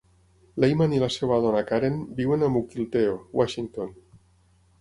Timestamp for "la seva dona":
1.03-1.61